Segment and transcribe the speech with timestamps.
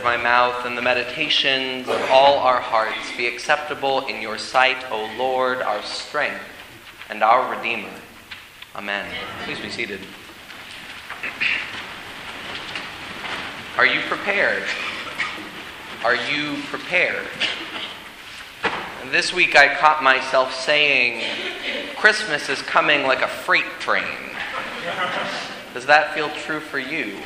[0.00, 5.62] mouth and the meditations of all our hearts be acceptable in your sight, O Lord,
[5.62, 6.42] our strength
[7.10, 7.88] and our Redeemer.
[8.74, 9.06] Amen.
[9.44, 10.00] Please be seated.
[13.76, 14.62] Are you prepared?
[16.04, 17.26] Are you prepared?
[19.10, 21.22] This week I caught myself saying,
[21.96, 24.04] Christmas is coming like a freight train.
[25.74, 27.16] Does that feel true for you?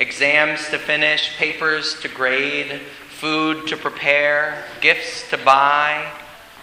[0.00, 6.08] Exams to finish, papers to grade, food to prepare, gifts to buy,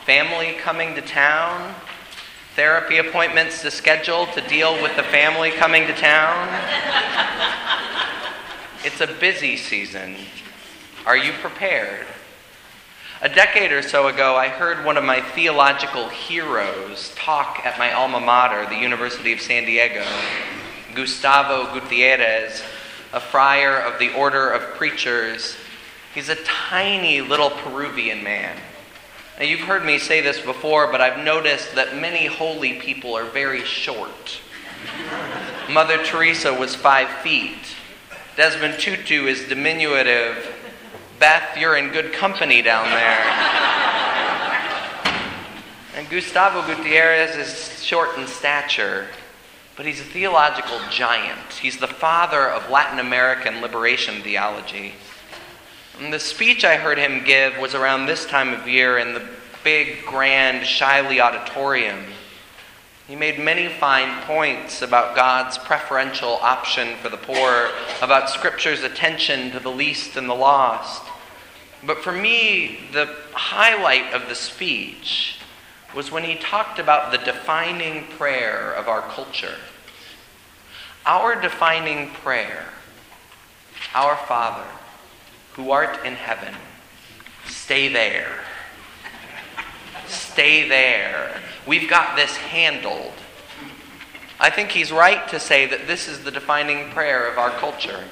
[0.06, 1.76] family coming to town,
[2.56, 6.48] therapy appointments to schedule to deal with the family coming to town.
[8.86, 10.16] It's a busy season.
[11.06, 12.06] Are you prepared?
[13.22, 17.92] A decade or so ago, I heard one of my theological heroes talk at my
[17.92, 20.06] alma mater, the University of San Diego.
[20.94, 22.62] Gustavo Gutierrez,
[23.16, 25.56] a friar of the Order of Preachers.
[26.14, 28.58] He's a tiny little Peruvian man.
[29.40, 33.24] Now, you've heard me say this before, but I've noticed that many holy people are
[33.24, 34.42] very short.
[35.70, 37.58] Mother Teresa was five feet.
[38.36, 40.54] Desmond Tutu is diminutive.
[41.18, 43.24] Beth, you're in good company down there.
[45.96, 49.08] And Gustavo Gutierrez is short in stature.
[49.76, 51.54] But he's a theological giant.
[51.62, 54.94] He's the father of Latin American liberation theology.
[56.00, 59.28] And the speech I heard him give was around this time of year in the
[59.64, 62.06] big, grand Shiley Auditorium.
[63.08, 67.70] He made many fine points about God's preferential option for the poor,
[68.02, 71.04] about Scripture's attention to the least and the lost.
[71.84, 75.35] But for me, the highlight of the speech
[75.96, 79.56] was when he talked about the defining prayer of our culture.
[81.06, 82.66] Our defining prayer,
[83.94, 84.68] Our Father,
[85.54, 86.54] who art in heaven,
[87.48, 88.40] stay there.
[90.08, 91.40] Stay there.
[91.66, 93.14] We've got this handled.
[94.40, 98.04] I think he's right to say that this is the defining prayer of our culture.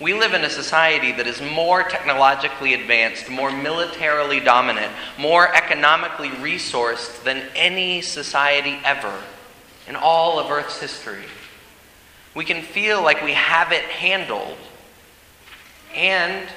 [0.00, 6.28] We live in a society that is more technologically advanced, more militarily dominant, more economically
[6.28, 9.12] resourced than any society ever
[9.88, 11.24] in all of Earth's history.
[12.32, 14.58] We can feel like we have it handled,
[15.96, 16.48] and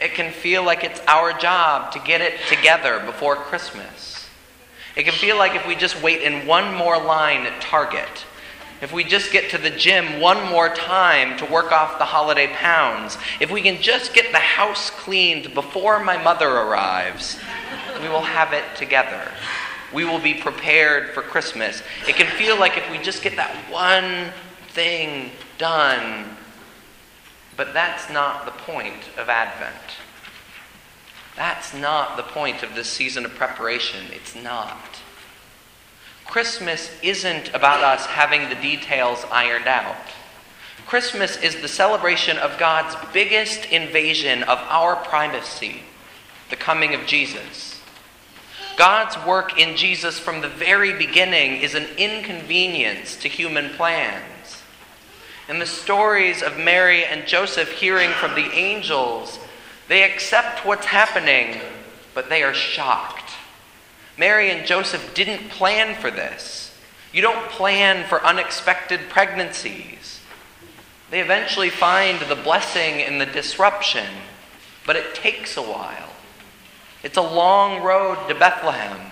[0.00, 4.28] it can feel like it's our job to get it together before Christmas.
[4.94, 8.24] It can feel like if we just wait in one more line at Target,
[8.80, 12.46] if we just get to the gym one more time to work off the holiday
[12.48, 17.38] pounds, if we can just get the house cleaned before my mother arrives,
[18.00, 19.22] we will have it together.
[19.92, 21.82] We will be prepared for Christmas.
[22.08, 24.32] It can feel like if we just get that one
[24.68, 26.36] thing done,
[27.56, 29.76] but that's not the point of Advent.
[31.36, 34.06] That's not the point of this season of preparation.
[34.12, 34.78] It's not.
[36.30, 39.96] Christmas isn't about us having the details ironed out.
[40.86, 45.82] Christmas is the celebration of God's biggest invasion of our primacy,
[46.48, 47.80] the coming of Jesus.
[48.76, 54.62] God's work in Jesus from the very beginning is an inconvenience to human plans.
[55.48, 59.40] In the stories of Mary and Joseph hearing from the angels,
[59.88, 61.60] they accept what's happening,
[62.14, 63.19] but they are shocked.
[64.18, 66.76] Mary and Joseph didn't plan for this.
[67.12, 70.20] You don't plan for unexpected pregnancies.
[71.10, 74.06] They eventually find the blessing in the disruption,
[74.86, 76.10] but it takes a while.
[77.02, 79.10] It's a long road to Bethlehem.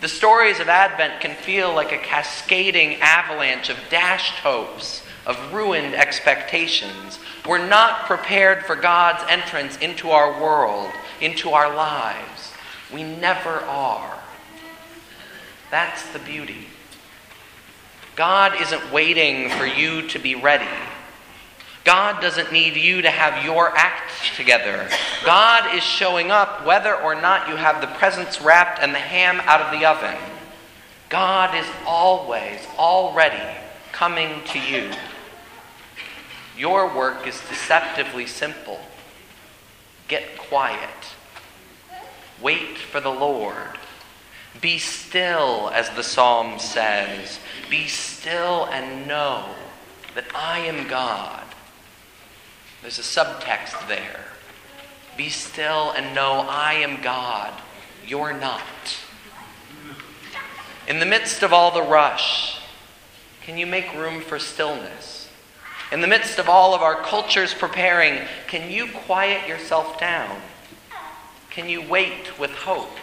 [0.00, 5.94] The stories of Advent can feel like a cascading avalanche of dashed hopes, of ruined
[5.94, 7.20] expectations.
[7.46, 10.90] We're not prepared for God's entrance into our world,
[11.20, 12.51] into our lives.
[12.92, 14.18] We never are.
[15.70, 16.66] That's the beauty.
[18.14, 20.68] God isn't waiting for you to be ready.
[21.84, 24.88] God doesn't need you to have your act together.
[25.24, 29.40] God is showing up whether or not you have the presents wrapped and the ham
[29.44, 30.16] out of the oven.
[31.08, 33.58] God is always, already
[33.92, 34.90] coming to you.
[36.56, 38.80] Your work is deceptively simple.
[40.06, 41.14] Get quiet.
[42.42, 43.78] Wait for the Lord.
[44.60, 47.38] Be still, as the psalm says.
[47.70, 49.46] Be still and know
[50.14, 51.42] that I am God.
[52.82, 54.24] There's a subtext there.
[55.16, 57.52] Be still and know I am God.
[58.06, 58.60] You're not.
[60.88, 62.58] In the midst of all the rush,
[63.42, 65.28] can you make room for stillness?
[65.92, 70.40] In the midst of all of our cultures preparing, can you quiet yourself down?
[71.52, 72.96] Can you wait with hope?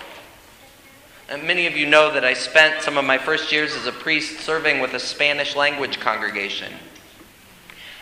[1.29, 3.91] And many of you know that I spent some of my first years as a
[3.91, 6.73] priest serving with a Spanish language congregation.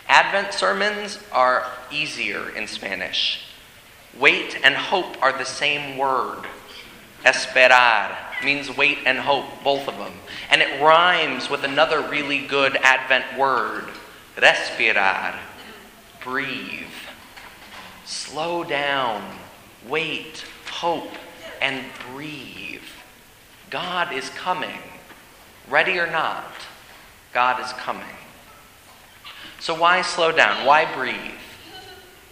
[0.08, 3.42] Advent sermons are easier in Spanish.
[4.18, 6.46] Wait and hope are the same word.
[7.26, 10.14] Esperar means wait and hope, both of them.
[10.50, 13.84] And it rhymes with another really good Advent word,
[14.38, 15.36] respirar,
[16.24, 16.88] breathe.
[18.06, 19.22] Slow down,
[19.90, 21.12] wait, hope,
[21.62, 22.82] and breathe.
[23.70, 24.80] God is coming.
[25.70, 26.52] Ready or not,
[27.34, 28.06] God is coming.
[29.60, 30.66] So why slow down?
[30.66, 31.34] Why breathe?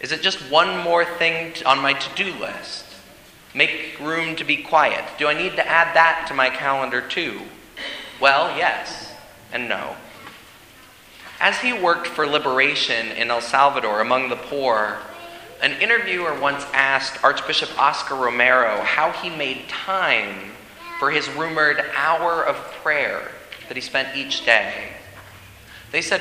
[0.00, 2.84] Is it just one more thing on my to do list?
[3.54, 5.04] Make room to be quiet.
[5.18, 7.40] Do I need to add that to my calendar too?
[8.20, 9.12] Well, yes
[9.52, 9.96] and no.
[11.40, 14.98] As he worked for liberation in El Salvador among the poor,
[15.62, 20.52] an interviewer once asked Archbishop Oscar Romero how he made time
[20.98, 23.30] for his rumored hour of prayer
[23.68, 24.90] that he spent each day.
[25.92, 26.20] They said,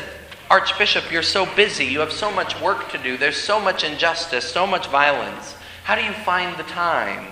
[0.49, 1.85] Archbishop, you're so busy.
[1.85, 3.17] You have so much work to do.
[3.17, 5.55] There's so much injustice, so much violence.
[5.83, 7.31] How do you find the time?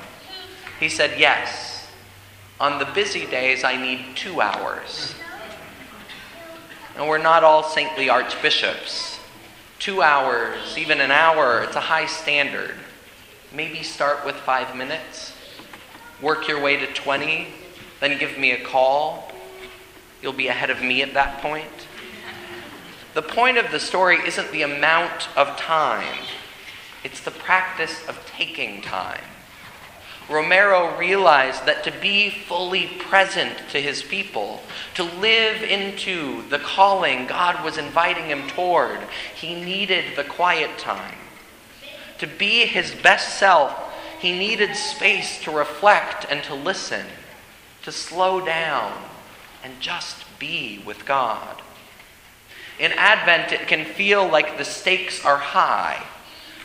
[0.80, 1.88] He said, Yes.
[2.60, 5.16] On the busy days, I need two hours.
[6.96, 9.13] And we're not all saintly archbishops.
[9.84, 12.74] Two hours, even an hour, it's a high standard.
[13.54, 15.34] Maybe start with five minutes,
[16.22, 17.50] work your way to 20,
[18.00, 19.30] then give me a call.
[20.22, 21.68] You'll be ahead of me at that point.
[23.14, 26.18] The point of the story isn't the amount of time,
[27.04, 29.33] it's the practice of taking time.
[30.30, 34.62] Romero realized that to be fully present to his people,
[34.96, 39.00] to live into the calling God was inviting him toward,
[39.36, 41.18] he needed the quiet time.
[42.20, 43.78] To be his best self,
[44.20, 47.06] he needed space to reflect and to listen,
[47.84, 48.94] to slow down
[49.64, 51.62] and just be with God.
[52.80, 56.06] In Advent, it can feel like the stakes are high.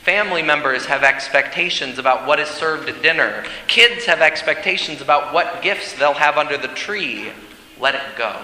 [0.09, 3.45] Family members have expectations about what is served at dinner.
[3.67, 7.31] Kids have expectations about what gifts they'll have under the tree.
[7.79, 8.35] Let it go.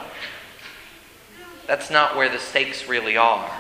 [1.67, 3.51] That's not where the stakes really are.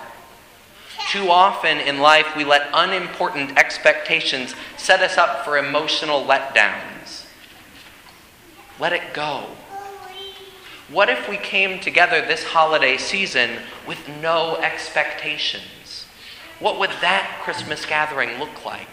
[1.10, 7.24] Too often in life, we let unimportant expectations set us up for emotional letdowns.
[8.78, 9.46] Let it go.
[10.90, 15.64] What if we came together this holiday season with no expectations?
[16.60, 18.88] What would that Christmas gathering look like?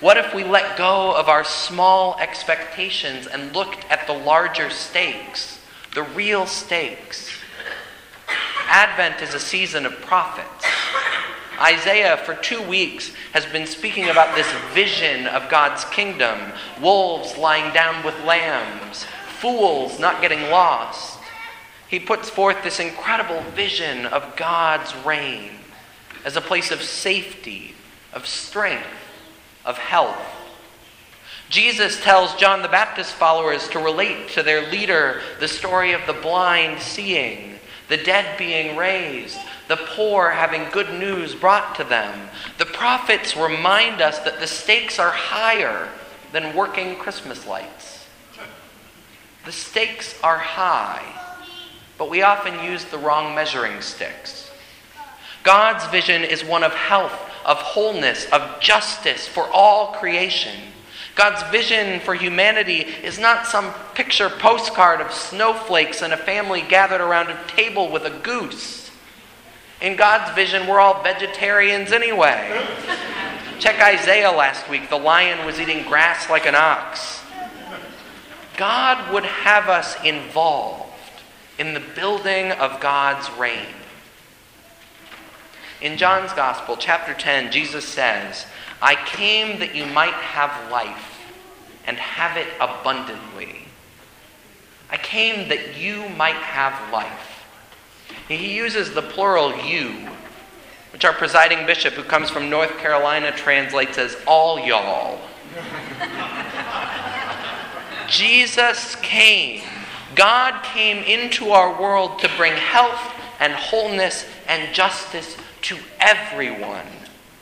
[0.00, 5.60] What if we let go of our small expectations and looked at the larger stakes,
[5.94, 7.30] the real stakes?
[8.66, 10.64] Advent is a season of prophets.
[11.60, 17.72] Isaiah, for two weeks, has been speaking about this vision of God's kingdom wolves lying
[17.72, 19.04] down with lambs,
[19.38, 21.20] fools not getting lost.
[21.86, 25.50] He puts forth this incredible vision of God's reign
[26.24, 27.74] as a place of safety,
[28.12, 28.86] of strength,
[29.64, 30.18] of health.
[31.48, 36.14] Jesus tells John the Baptist followers to relate to their leader the story of the
[36.14, 39.36] blind seeing, the dead being raised,
[39.68, 42.28] the poor having good news brought to them.
[42.58, 45.88] The prophets remind us that the stakes are higher
[46.32, 48.06] than working Christmas lights.
[49.44, 51.04] The stakes are high,
[51.98, 54.41] but we often use the wrong measuring sticks.
[55.42, 57.12] God's vision is one of health,
[57.44, 60.56] of wholeness, of justice for all creation.
[61.14, 67.00] God's vision for humanity is not some picture postcard of snowflakes and a family gathered
[67.00, 68.90] around a table with a goose.
[69.80, 72.64] In God's vision, we're all vegetarians anyway.
[73.58, 74.88] Check Isaiah last week.
[74.88, 77.20] The lion was eating grass like an ox.
[78.56, 80.92] God would have us involved
[81.58, 83.66] in the building of God's reign.
[85.82, 88.46] In John's Gospel, chapter 10, Jesus says,
[88.80, 91.18] I came that you might have life
[91.84, 93.64] and have it abundantly.
[94.88, 97.44] I came that you might have life.
[98.28, 100.08] He uses the plural you,
[100.92, 105.18] which our presiding bishop, who comes from North Carolina, translates as all y'all.
[108.06, 109.64] Jesus came.
[110.14, 113.02] God came into our world to bring health
[113.40, 116.86] and wholeness and justice to everyone,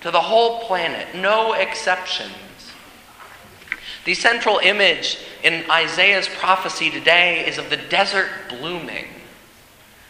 [0.02, 2.32] to the whole planet, no exceptions.
[4.04, 9.06] The central image in Isaiah's prophecy today is of the desert blooming.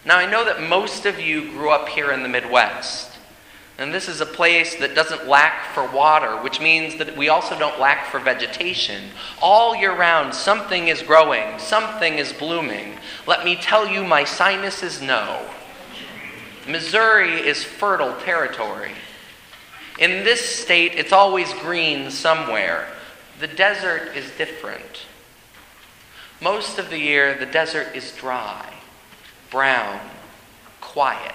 [0.04, 3.10] Now, I know that most of you grew up here in the Midwest.
[3.80, 7.58] And this is a place that doesn't lack for water, which means that we also
[7.58, 9.04] don't lack for vegetation.
[9.40, 12.98] All year round, something is growing, something is blooming.
[13.26, 15.48] Let me tell you, my sinuses know.
[16.66, 18.92] Missouri is fertile territory.
[19.98, 22.86] In this state, it's always green somewhere.
[23.38, 25.06] The desert is different.
[26.40, 28.72] Most of the year, the desert is dry,
[29.50, 30.00] brown,
[30.80, 31.34] quiet.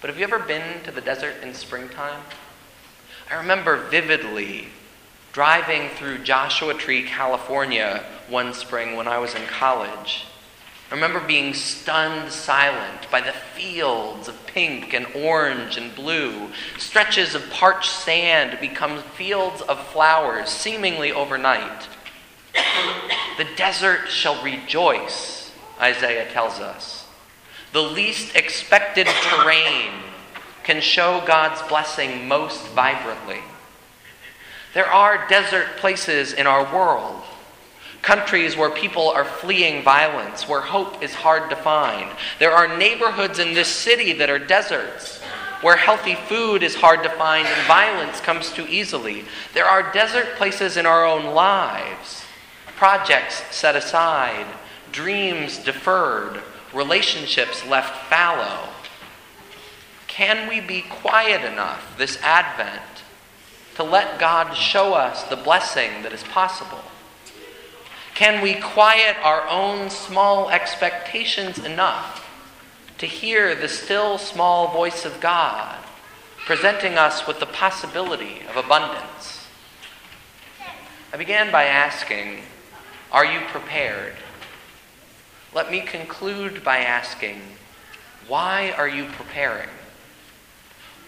[0.00, 2.22] But have you ever been to the desert in springtime?
[3.30, 4.66] I remember vividly
[5.32, 10.26] driving through Joshua Tree, California one spring when I was in college.
[10.92, 16.50] I remember being stunned silent by the fields of pink and orange and blue.
[16.76, 21.88] Stretches of parched sand become fields of flowers seemingly overnight.
[23.38, 27.06] the desert shall rejoice, Isaiah tells us.
[27.72, 29.92] The least expected terrain
[30.62, 33.40] can show God's blessing most vibrantly.
[34.74, 37.22] There are desert places in our world,
[38.02, 42.10] countries where people are fleeing violence, where hope is hard to find.
[42.38, 45.20] There are neighborhoods in this city that are deserts,
[45.62, 49.24] where healthy food is hard to find and violence comes too easily.
[49.54, 52.24] There are desert places in our own lives,
[52.76, 54.46] projects set aside,
[54.90, 56.42] dreams deferred
[56.74, 58.68] relationships left fallow.
[60.08, 62.82] Can we be quiet enough this Advent
[63.76, 66.82] to let God show us the blessing that is possible?
[68.14, 72.28] Can we quiet our own small expectations enough
[72.98, 75.78] to hear the still small voice of God
[76.44, 79.46] presenting us with the possibility of abundance?
[81.12, 82.40] I began by asking,
[83.10, 84.14] Are you prepared?
[85.54, 87.40] Let me conclude by asking
[88.28, 89.68] why are you preparing?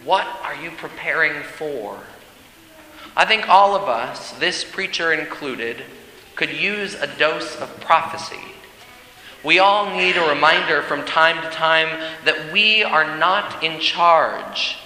[0.05, 2.01] What are you preparing for?
[3.17, 5.85] I think all of us, this preacher included,
[6.35, 8.41] could use a dose of prophecy.
[9.45, 11.89] We all need a reminder from time to time
[12.25, 14.79] that we are not in charge.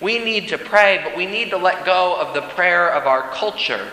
[0.00, 3.30] We need to pray, but we need to let go of the prayer of our
[3.30, 3.86] culture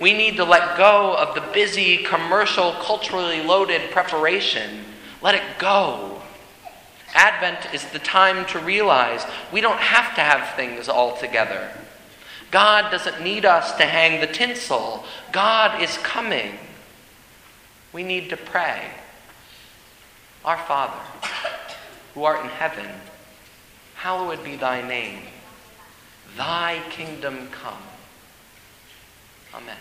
[0.00, 4.84] we need to let go of the busy, commercial, culturally loaded preparation.
[5.22, 6.20] Let it go.
[7.14, 11.70] Advent is the time to realize we don't have to have things all together.
[12.54, 15.04] God doesn't need us to hang the tinsel.
[15.32, 16.56] God is coming.
[17.92, 18.80] We need to pray.
[20.44, 21.02] Our Father,
[22.14, 22.86] who art in heaven,
[23.96, 25.22] hallowed be thy name.
[26.36, 27.82] Thy kingdom come.
[29.52, 29.76] Amen.